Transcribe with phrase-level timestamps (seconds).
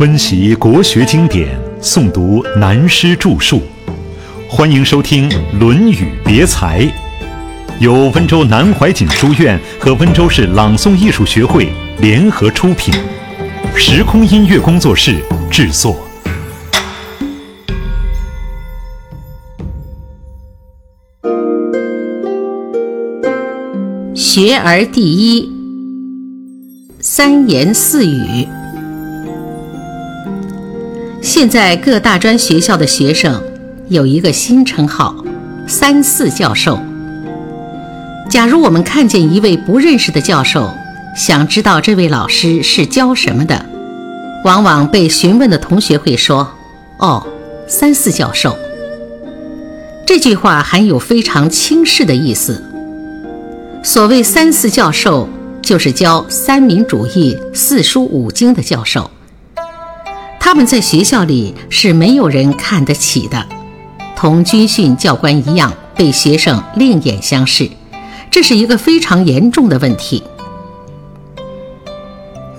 [0.00, 1.46] 温习国学经典，
[1.78, 3.60] 诵读南师著述，
[4.48, 5.28] 欢迎收听
[5.58, 6.80] 《论语别裁》，
[7.80, 11.68] 由温州南怀瑾书院和温州市朗诵艺术学会
[11.98, 12.94] 联合出品，
[13.76, 15.16] 时空音乐工作室
[15.50, 15.94] 制作。
[24.14, 25.46] 学而第一，
[27.00, 28.48] 三言四语。
[31.40, 33.42] 现在各大专学校的学生
[33.88, 35.24] 有一个新称号
[35.66, 36.78] “三四教授”。
[38.28, 40.70] 假如我们看见一位不认识的教授，
[41.16, 43.64] 想知道这位老师是教什么的，
[44.44, 46.46] 往往被询问的同学会说
[47.00, 47.26] ：“哦，
[47.66, 48.54] 三四教授。”
[50.04, 52.62] 这句话含有非常轻视的意思。
[53.82, 55.26] 所谓三四教授，
[55.62, 59.10] 就是教三民主义、四书五经的教授。
[60.40, 63.46] 他们在学校里是没有人看得起的，
[64.16, 67.70] 同军训教官一样，被学生另眼相视，
[68.30, 70.24] 这是一个非常严重的问题。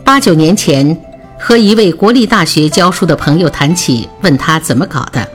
[0.05, 0.97] 八九年前，
[1.37, 5.27] 和一位国立大学教书的朋友谈起，问他怎么搞的，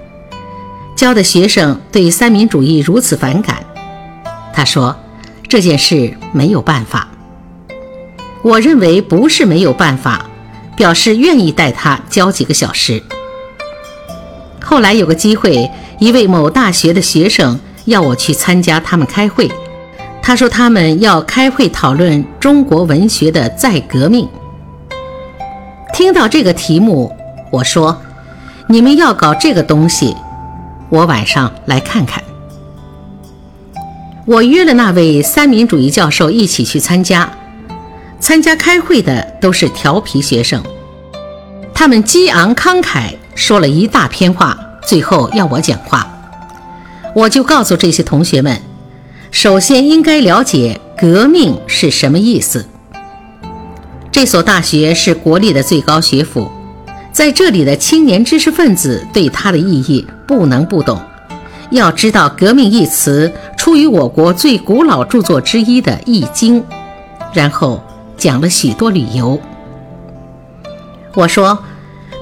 [0.95, 3.59] 教的学生对三民主义如此反感，
[4.55, 4.97] 他说。
[5.49, 7.07] 这件事没有办法，
[8.43, 10.27] 我认为不是没有办法，
[10.77, 13.03] 表示愿意带他教几个小时。
[14.63, 19.51] 后来有个机会，一位某大学的学生要我去参加他们开会，
[20.21, 24.29] 他说他们要开会讨论中国文学的再革命。
[25.95, 27.11] 听到这个题目，
[27.51, 28.03] 我说
[28.69, 30.15] ：“你们要搞这个东西，
[30.91, 32.23] 我晚上来看看。”
[34.27, 37.36] 我约了那位三民主义教授一起去参加。
[38.27, 40.61] 参加开会的都是调皮学生，
[41.73, 46.05] 他们激昂慷慨，说了一大篇话，最后要我讲话。
[47.15, 48.61] 我就告诉这些同学们，
[49.31, 52.67] 首先应该了解革命是什么意思。
[54.11, 56.51] 这所大学是国立的最高学府，
[57.13, 61.01] 在这里的青年知识分子对它的意义不能不懂。
[61.71, 66.61] 要知道“革命”一词出于我国最古老著作之一的《易经》，
[67.33, 67.81] 然后
[68.17, 69.41] 讲了许多理由。
[71.15, 71.59] 我说，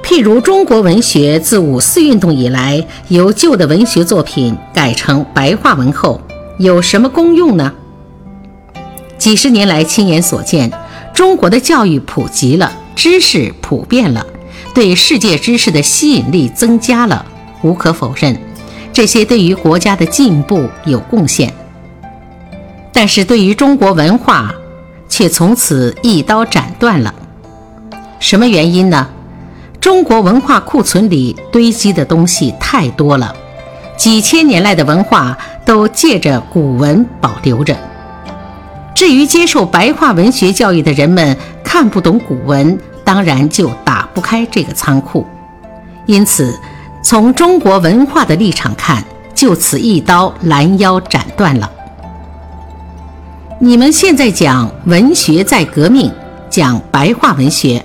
[0.03, 6.21] 譬如中国文学自五四运动以来，由旧的文学作品改成白话文后，
[6.59, 7.72] 有什么功用呢？
[9.19, 10.71] 几十年来亲眼所见，
[11.15, 14.27] 中国的教育普及了，知识普遍了，
[14.75, 17.25] 对世界知识的吸引力增加了，
[17.62, 18.38] 无可否认。
[18.93, 21.53] 这些对于国家的进步有贡献，
[22.93, 24.54] 但是对于中国文化，
[25.15, 27.15] 却从此一刀斩断了。
[28.19, 29.09] 什么原因呢？
[29.81, 33.33] 中国文化库存里堆积的东西太多了，
[33.97, 37.77] 几千年来的文化都借着古文保留着。
[38.93, 45.25] 至于接受白话文学教育的人们看不懂古文，当然就打不开这个仓库。
[46.07, 46.53] 因此。
[47.07, 49.05] 从中国文化的立场看，
[49.35, 51.71] 就此一刀拦腰斩断了。
[53.60, 56.10] 你们现在讲文学在革命，
[56.50, 57.84] 讲白话文学，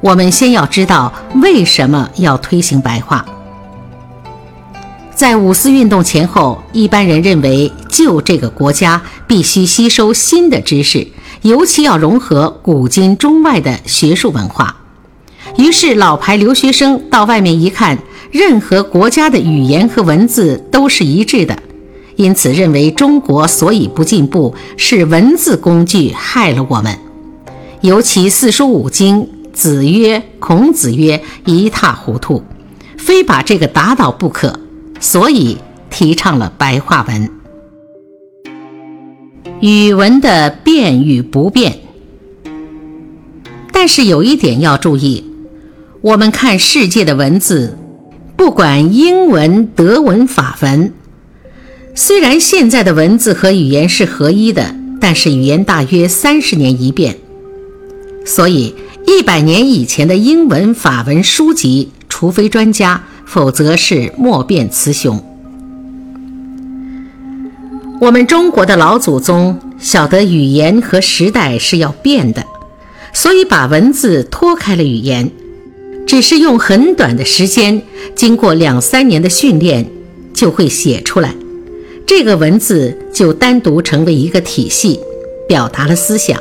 [0.00, 1.12] 我们先要知道
[1.42, 3.24] 为什么要推行白话。
[5.14, 11.06] 在五四运动前后，一般人认为旧这个国家必须吸收新的知识，
[11.42, 14.76] 尤其要融合古今中外的学术文化。
[15.56, 17.98] 于是老牌留学生到外面一看。
[18.30, 21.56] 任何国家的语言和文字都是一致的，
[22.16, 26.98] 因此认为中国所以不进步，是文字工具害了我们。
[27.80, 32.42] 尤其四书五经，子曰、孔子曰，一塌糊涂，
[32.96, 34.58] 非把这个打倒不可，
[35.00, 35.58] 所以
[35.90, 37.30] 提倡了白话文。
[39.60, 41.78] 语文的变与不变，
[43.72, 45.24] 但是有一点要注意，
[46.00, 47.78] 我们看世界的文字。
[48.36, 50.92] 不管英文、德文、法文，
[51.96, 57.16] 虽然现在的文字和语言是合一的，但是语言大约三十年一变，
[58.26, 58.74] 所以
[59.06, 65.22] 一百年以前的英文、法文书籍，除非专家，否则是莫辨雌雄。
[68.00, 72.44] 我们中国的老祖宗晓得语言和时代是要变的，
[73.12, 75.30] 所以把文字脱开了语言。
[76.06, 77.80] 只是用很短的时间，
[78.16, 79.88] 经过两三年的训练，
[80.34, 81.34] 就会写出来。
[82.06, 85.00] 这个文字就单独成为一个体系，
[85.48, 86.38] 表达了思想。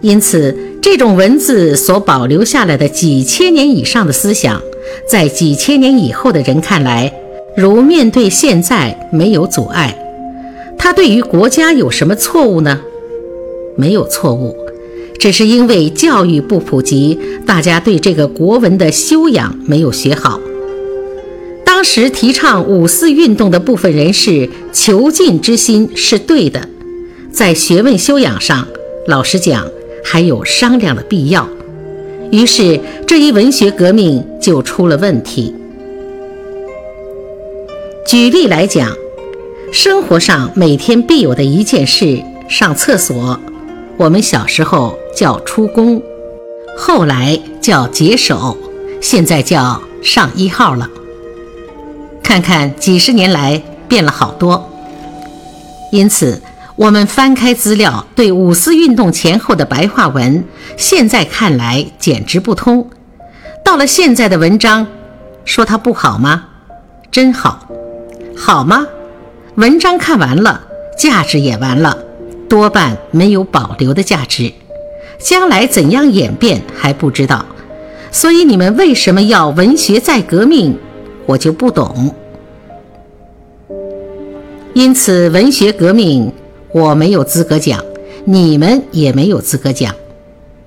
[0.00, 4.62] 因此，这种文字所保留下来的几千年以上的思想，
[5.08, 7.12] 在几千年以后的人看来，
[7.56, 9.98] 如面对现在没有阻碍。
[10.78, 12.80] 他对于国家有什么错误呢？
[13.76, 14.56] 没有错误，
[15.18, 20.38] 只是因为教育不普及，大家对这个国文的修养没有学好。
[21.86, 26.68] 时提倡五四运动的部分人士求进之心是对的，
[27.30, 28.66] 在学问修养上，
[29.06, 29.70] 老实讲。
[30.08, 31.48] 还有商量的必要，
[32.30, 32.78] 于是
[33.08, 35.52] 这一文学革命就出了问题。
[38.06, 38.96] 举例来讲，
[39.72, 43.40] 生活上每天必有的一件事——上厕所，
[43.96, 46.00] 我们小时候叫出宫，
[46.78, 48.56] 后来叫解手，
[49.00, 50.88] 现在叫上一号了。
[52.26, 54.68] 看看几十年来变了好多，
[55.92, 56.42] 因此。
[56.74, 60.44] 我们翻开资料，对五四运动前后的白话文，
[60.76, 62.86] 现在看来简直不通。
[63.64, 64.86] 到了现在的文章，
[65.46, 66.44] 说它不好吗？
[67.10, 67.66] 真好，
[68.36, 68.86] 好吗？
[69.54, 70.60] 文章看完了，
[70.98, 71.96] 价值也完了，
[72.46, 74.52] 多半没有保留的价值。
[75.18, 77.46] 将来怎样演变还不知道，
[78.12, 80.78] 所以你们为什么要文学再革命，
[81.26, 82.14] 我就不懂。
[84.74, 86.32] 因此，文学革命。
[86.72, 87.82] 我没有资格讲，
[88.26, 89.94] 你们也没有资格讲，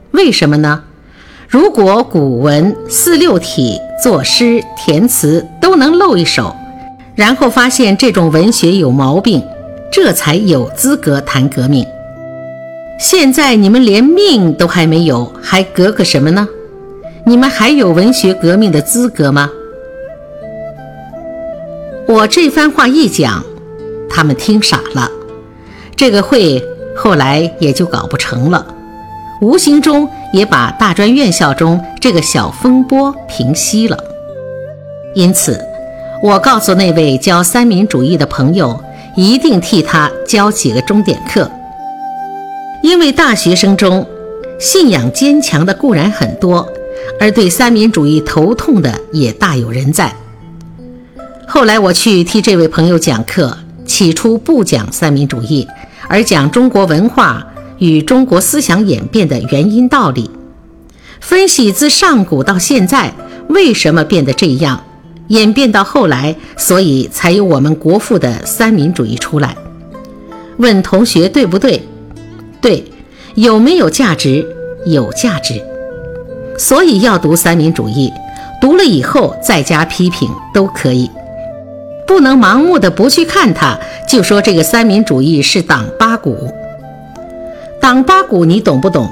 [0.09, 0.81] 为什么呢？
[1.47, 6.55] 如果古文四六体、作诗填词都能露一手，
[7.13, 9.43] 然后发现这种文学有毛病，
[9.91, 11.85] 这才有资格谈革命。
[12.99, 16.47] 现在你们连命都还没有，还革个什么呢？
[17.23, 19.51] 你们还有文学革命的资格吗？
[22.09, 23.43] 我这番话一讲，
[24.09, 25.11] 他们听傻了。
[25.95, 26.59] 这个会
[26.97, 28.65] 后来也就搞不成了，
[29.41, 33.95] 无形中也把大专院校中这个小风波平息了。
[35.13, 35.63] 因此，
[36.23, 38.83] 我告诉那位教三民主义的朋友，
[39.15, 41.47] 一定替他教几个钟点课。
[42.81, 44.03] 因为大学生中
[44.59, 46.67] 信仰坚强的固然很多，
[47.19, 50.11] 而对三民主义头痛的也大有人在。
[51.51, 55.67] 后来我去替这位朋友讲课，起初不讲三民主义。
[56.07, 57.43] 而讲中国文化
[57.79, 60.29] 与中国思想演变的原因道理，
[61.19, 63.11] 分析自上古到现在
[63.47, 64.83] 为什么变得这样，
[65.29, 69.55] 演变到后来，所以才有我们国父的三民主义出来。
[70.57, 71.83] 问同学对不对？
[72.61, 72.85] 对，
[73.33, 74.45] 有没有价值？
[74.85, 75.59] 有价值。
[76.59, 78.11] 所以要读三民主义，
[78.61, 81.09] 读了以后再加批评都可以。
[82.09, 86.51] 不能盲目的不去看它，就说这个三民主义是党八股。
[87.79, 89.07] 党八股你懂不懂？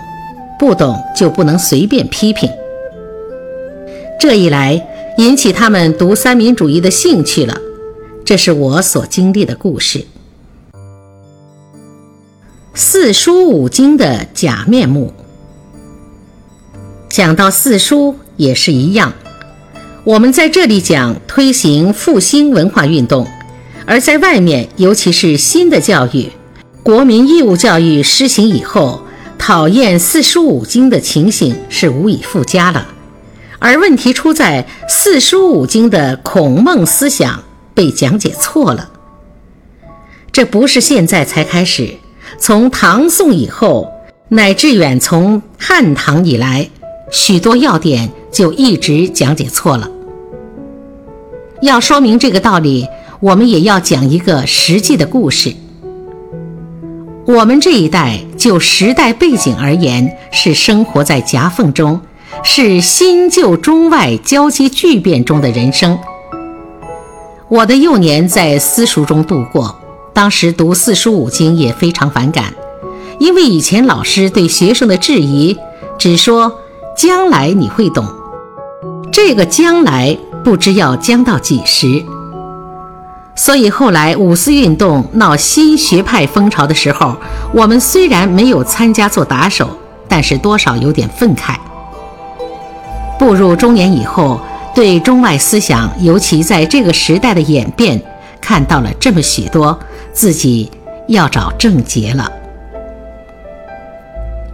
[0.58, 2.50] 不懂就不能随便批评。
[4.20, 4.84] 这一来，
[5.20, 7.62] 引起他们读三民主义的兴趣了。
[8.26, 10.04] 这是我所经历的故事。
[12.74, 15.14] 四书五经的假面目，
[17.08, 19.14] 讲到四书也是一样。
[20.08, 23.28] 我们在这里讲推行复兴文化运动，
[23.86, 26.32] 而在外面，尤其是新的教育，
[26.82, 29.02] 国民义务教育施行以后，
[29.38, 32.88] 讨厌四书五经的情形是无以复加了。
[33.60, 38.90] 而问题出在四书五经的孔孟思想被讲解错了。
[40.32, 41.96] 这不是现在才开始，
[42.40, 43.92] 从唐宋以后，
[44.30, 46.70] 乃至远从汉唐以来，
[47.12, 49.92] 许多要点就一直讲解错了。
[51.62, 52.88] 要说明这个道理，
[53.20, 55.54] 我们也要讲一个实际的故事。
[57.26, 62.00] 我们这一代就时代背景而言，是生活在夹缝中，
[62.44, 65.98] 是新旧中外交接巨变中的人生。
[67.50, 69.76] 我的幼年在私塾中度过，
[70.14, 72.54] 当时读四书五经也非常反感，
[73.20, 75.58] 因为以前老师对学生的质疑，
[75.98, 76.60] 只说
[76.96, 78.06] 将来你会懂，
[79.12, 80.18] 这个将来。
[80.48, 82.06] 不知要将到几时，
[83.36, 87.18] 所以后来五四运动闹新学派风潮的时候，
[87.54, 89.70] 我们虽然没有参加做打手，
[90.08, 91.58] 但是多少有点愤慨。
[93.20, 94.40] 步入中年以后，
[94.74, 98.02] 对中外思想，尤其在这个时代的演变，
[98.40, 99.78] 看到了这么许多，
[100.14, 100.72] 自己
[101.10, 102.32] 要找症结了。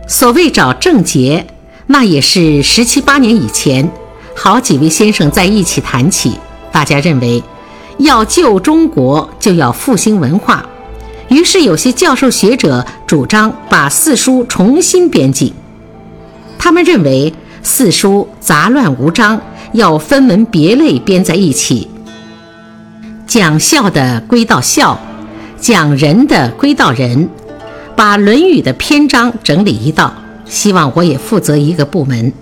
[0.07, 1.45] 所谓找症结，
[1.85, 3.88] 那也是十七八年以前。
[4.35, 6.33] 好几位先生在一起谈起，
[6.71, 7.41] 大家认为
[7.99, 10.65] 要救中国就要复兴文化，
[11.29, 15.53] 于是有些教授学者主张把四书重新编辑。
[16.57, 19.39] 他们认为四书杂乱无章，
[19.73, 21.87] 要分门别类编在一起。
[23.27, 24.99] 讲孝的归到孝，
[25.59, 27.29] 讲仁的归到仁，
[27.95, 30.13] 把《论语》的篇章整理一道，
[30.45, 32.33] 希望我也负责一个部门。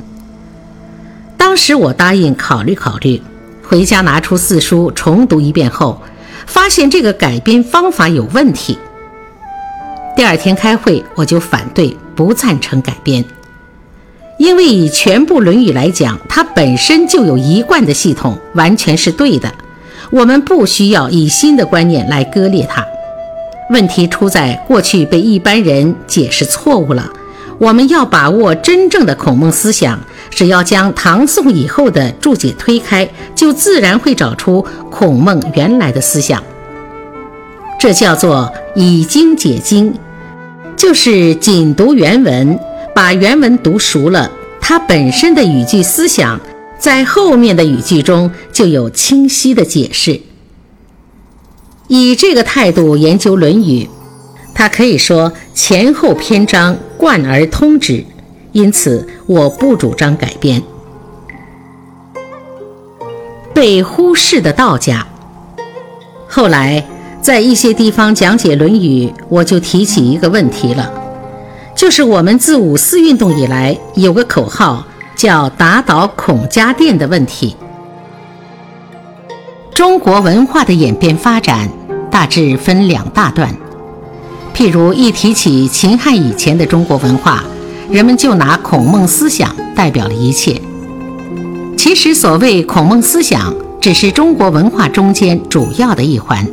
[1.51, 3.22] 当时我答应考虑考虑，
[3.62, 6.01] 回家拿出四书重读一遍后，
[6.46, 8.77] 发现这个改编方法有问题。
[10.15, 13.25] 第二天开会，我就反对，不赞成改编，
[14.38, 19.53] 因为以全部《论语》来讲，它本身就有一贯的系统，完全是对的。
[20.10, 22.81] 我们不需要以新的观念来割裂它。
[23.72, 27.12] 问题出在过去被一般人解释错误了。
[27.58, 30.00] 我们要把握真正的孔孟思想，
[30.31, 36.41] 只要将唐宋以后的注解推开，就自然会找出孔孟原来的思想。
[37.79, 39.93] 这叫做以经解经，
[40.75, 42.57] 就是仅读原文，
[42.95, 46.39] 把原文读熟了，它本身的语句思想。
[46.79, 50.19] 在后面的语句中就有清晰的解释。
[51.88, 53.83] 以这个态度研究《论语》，
[54.55, 58.03] 他可以说前后篇章贯而通之，
[58.51, 60.62] 因此我不主张改编。
[63.53, 65.05] 被忽视的道家，
[66.27, 66.86] 后来
[67.22, 70.91] 在一些地方讲解《论语》，我就提起一个问题了，
[71.75, 74.86] 就是我们自五四运动以来有个口号。
[75.13, 77.55] 叫打倒孔家店的问题。
[79.72, 81.70] 中国文化的演变发展
[82.10, 83.53] 大致分两大段。
[84.55, 87.43] 譬如一提起秦汉以前的中国文化，
[87.91, 90.62] 人们就拿孔孟思想代表了一切。
[91.75, 96.48] 其实所谓孔孟思想，只是中国文化中间主要的一环，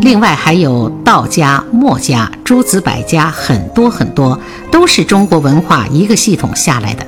[0.00, 7.06] 另外还有道家、墨家、诸子百家，很多很多都是中国文化一个系统下来的。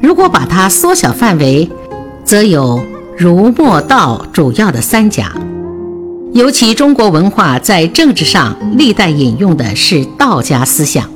[0.00, 1.70] 如果把它缩小范围，
[2.24, 2.82] 则有
[3.18, 5.30] 儒墨道主要的三家。
[6.32, 11.08] 尤其中国文化在政治上历代引用的是道家思想，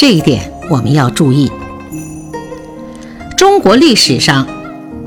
[0.00, 1.52] 这一点我们要注意。
[3.36, 4.46] 中国历史上，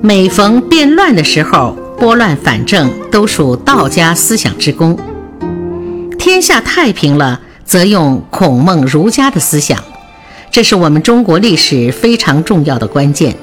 [0.03, 4.95] 每逢变乱的时候，拨乱反正都属道家思想之功；
[6.19, 9.83] 天下太平了，则用孔孟儒家的思想。
[10.51, 13.35] 这是我们中国历史非常重要的关键。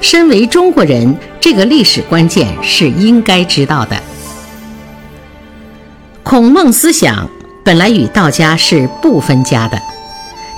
[0.00, 3.96] 身为中国人，这个历史关键是应该知道的。
[6.22, 7.28] 孔孟思想
[7.64, 9.76] 本来与道家是不分家的，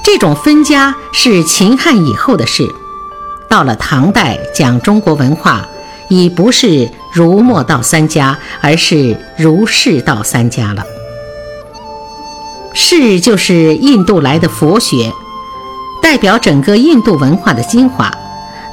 [0.07, 2.73] 这种分家是秦汉以后的事。
[3.49, 5.67] 到了唐代讲中国文化，
[6.09, 10.85] 已不是儒墨道三家，而是儒释道三家了。
[12.73, 15.13] 释就是印度来的佛学。
[16.01, 18.09] 代表整个印度文化的精华，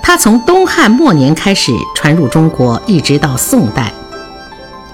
[0.03, 3.91] 它从东汉末年开始传入中国，一直到宋代。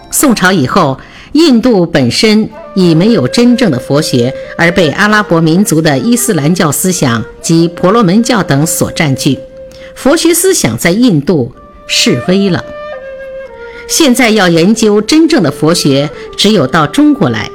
[0.10, 0.98] 宋朝以后，
[1.34, 9.38] 印度本身已没有真正的佛学，而被阿拉伯民族的伊斯兰教思想及婆罗门教等所占据，
[9.96, 11.54] 佛学思想在印度
[11.88, 12.64] 式微了。
[13.88, 17.50] 现在要研究真正的佛学，只有到中国来。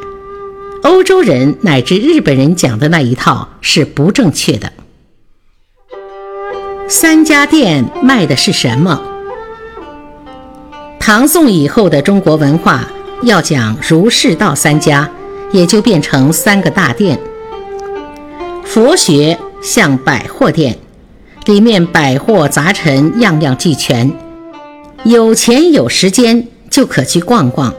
[0.82, 4.72] 欧洲人乃至日本人讲的那一套是不正确的。
[6.88, 9.00] 三家店卖的是什么？
[11.00, 12.90] 唐宋以后的中国文化
[13.24, 15.10] 要讲儒释道三家，
[15.52, 17.18] 也就变成三个大殿。
[18.64, 20.78] 佛学像百货店，
[21.46, 24.12] 里面百货杂陈，样样俱全，
[25.04, 27.74] 有钱有时间就可去逛逛，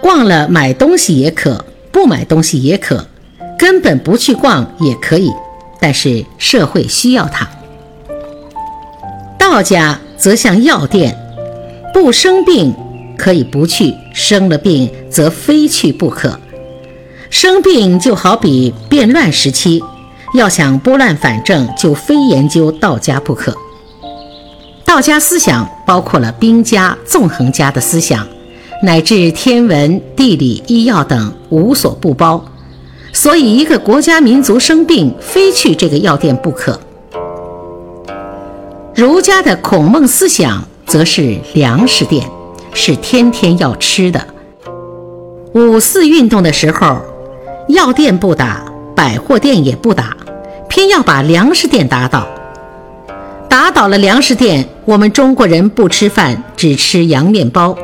[0.00, 1.64] 逛了买东西也可。
[1.92, 3.06] 不买东西也可，
[3.56, 5.30] 根本不去逛也可以，
[5.78, 7.48] 但是社会需要它。
[9.38, 11.16] 道家则像药店，
[11.92, 12.74] 不生病
[13.16, 16.38] 可以不去，生了病则非去不可。
[17.30, 19.82] 生病就好比变乱时期，
[20.34, 23.56] 要想拨乱反正，就非研究道家不可。
[24.84, 28.26] 道家思想包括了兵家、纵横家的思想。
[28.82, 32.44] 乃至天文、地理、医药等无所不包，
[33.14, 36.78] 所以一个国家民族生病，非去这个药店不可。
[38.94, 42.28] 儒家的孔孟思想则是粮食店，
[42.74, 44.26] 是天天要吃的。
[45.54, 46.98] 五四运动的时候，
[47.68, 48.64] 药店不打，
[48.94, 50.16] 百货店也不打，
[50.68, 52.26] 偏要把粮食店打倒。
[53.48, 57.76] 打倒了粮食店，我们中国人不吃饭，只吃洋面包。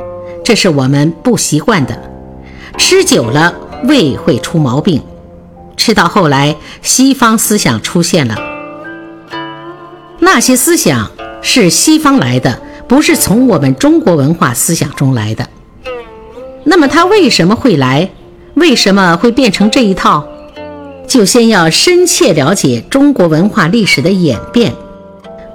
[0.44, 1.96] 这是我们不习惯的，
[2.76, 3.54] 吃久了
[3.84, 5.00] 胃会出毛病。
[5.76, 8.36] 吃到后来，西方思想出现了，
[10.18, 11.08] 那些思想
[11.40, 15.48] 是西方来的，不是从我们中国文化思想中来的。
[16.64, 18.10] 那么它为什么会来？
[18.54, 20.26] 为什么会变成这一套？
[21.06, 24.74] 就先要深切了解中国文化历史的演变，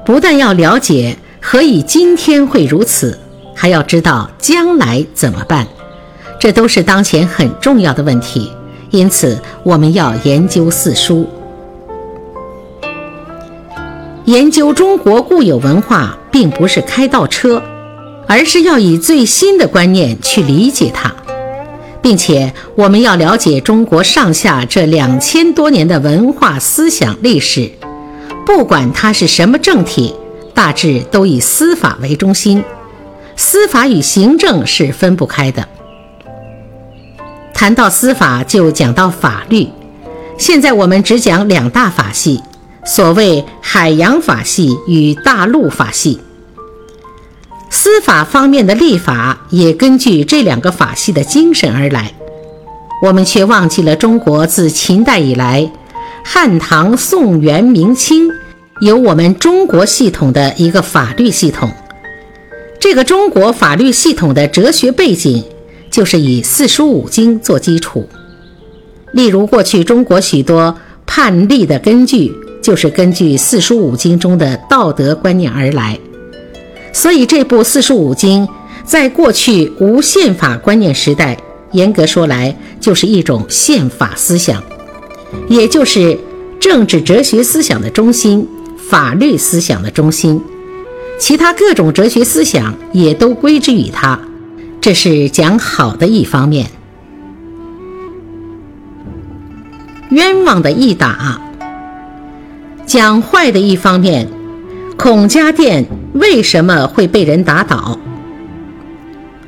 [0.05, 3.19] 不但要了解何以今天会如此，
[3.53, 5.67] 还要知道将来怎么办。
[6.39, 8.49] 这都是当前很重要的问题。
[8.91, 11.27] 因此，我们要研究四书。
[14.23, 17.63] 研究中国固有文化，并不是开倒车，
[18.27, 21.09] 而是要以最新的观念去理解它，
[22.01, 27.71] 并且我们要了解中国上下这两千多年的文化思想历史。
[28.45, 30.13] 不管它是什么政体，
[30.53, 32.61] 大致都以司法为中心，
[33.37, 35.65] 司法与行政是分不开的。
[37.53, 39.69] 谈到司法，就讲到法律。
[40.37, 42.41] 现在我们只讲两大法系。
[42.87, 46.19] 所谓海洋法系与大陆法系，
[47.77, 52.09] 司法方面的立法也根据这两个法系的精神而来。
[53.01, 55.69] 我们却忘记了中国自秦代以来，
[56.23, 58.31] 汉唐宋元明清
[58.79, 61.69] 有我们中国系统的一个法律系统。
[62.79, 65.43] 这个中国法律系统的哲学背景
[65.91, 68.07] 就是以四书五经做基础。
[69.11, 70.73] 例如，过去中国许多
[71.05, 72.33] 判例的根据。
[72.61, 75.99] 就是根据四书五经中的道德观念而来，
[76.95, 78.47] 所以这部四书五经
[78.85, 81.37] 在过去无宪法观念时代，
[81.73, 84.63] 严格说来就是一种宪法思想，
[85.49, 86.17] 也就是
[86.57, 88.47] 政治哲学思想的中心，
[88.77, 90.41] 法律思想的中心，
[91.19, 94.17] 其他各种哲学思想也都归之于它。
[94.79, 96.67] 这是讲好的一方面，
[100.11, 101.41] 冤枉的一打。
[102.85, 104.29] 讲坏的一方面，
[104.95, 107.99] 孔家店为什么会被人打倒？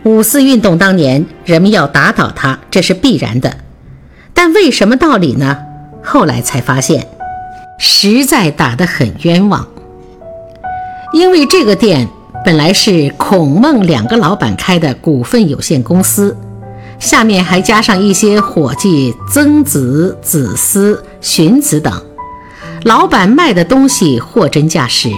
[0.04, 3.58] 五四运动当年，人们要打倒他，这是必然的。
[4.34, 5.58] 但为什么道理呢？
[6.04, 7.08] 后来才发现，
[7.80, 9.66] 实在打得很冤枉。
[11.14, 12.06] 因为这个店
[12.44, 16.36] 本来是孔孟两个老板开的股份有限公司，
[17.00, 21.94] 下面还加上一些伙计曾子、子思、荀子等。
[22.84, 25.10] 老板卖的东西货真价实，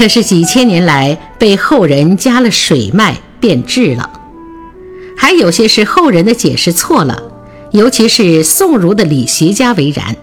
[0.00, 4.08] 可是几千年来被后人加了水脉变质了，
[5.14, 7.22] 还有些是后人的解释错了，
[7.72, 10.16] 尤其是宋儒的理学家为然。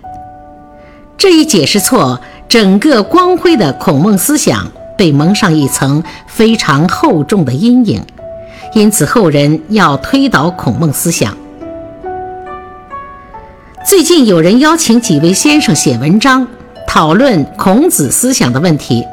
[1.15, 8.01] 这一解释错，整个光辉的孔孟思想被蒙上一层非常厚重的阴影，
[8.73, 11.37] 因此后人要推倒孔孟思想。
[13.85, 16.47] 最近有人邀请几位先生写文章，
[16.87, 19.05] 讨论孔子思想的问题。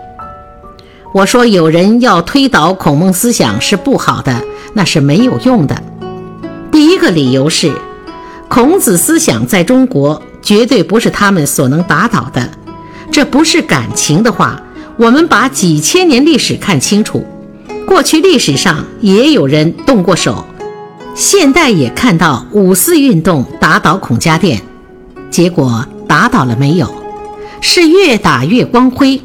[1.14, 5.80] 我说，有人要推倒孔孟思想是不好的，那是没有用的。
[6.72, 7.72] 第一个理由是，
[8.48, 12.50] 孔子思想在中国绝对不是他们所能打倒的。
[13.12, 14.60] 这不是感情的话，
[14.96, 17.24] 我们把几千年历史看清楚，
[17.86, 20.44] 过去历史上也有人动过手。
[21.14, 24.60] 现代也看到五四运动打倒孔家店，
[25.30, 26.92] 结果打倒了没有？
[27.60, 29.22] 是越打越光辉。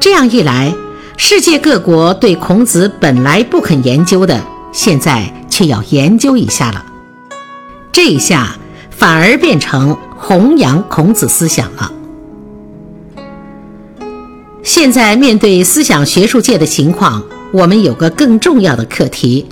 [0.00, 0.72] 这样一来，
[1.16, 4.40] 世界各国对孔子本来不肯研究的，
[4.72, 6.84] 现在却要研究一下了。
[7.90, 8.56] 这一下
[8.90, 11.92] 反而变成弘扬孔子思想了。
[14.62, 19.46] 现在面对思想学术界的情况，我们有个更重要的课题。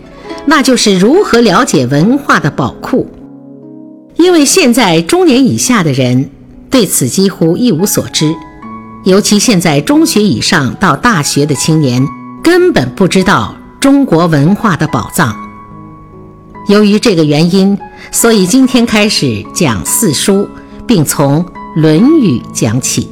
[0.45, 3.09] 那就是如何了解文化的宝库，
[4.17, 6.31] 因为现在中年以下的人
[6.71, 8.33] 对此几乎一无所知，
[9.07, 12.05] 尤其现在中学以上到大学的青年
[12.43, 15.33] 根本不知道中国文化的宝藏。
[16.67, 17.79] 由于这个原因，
[18.11, 20.49] 所以今天开始讲四书，
[20.89, 21.45] 并从
[21.81, 23.09] 《论语》讲起。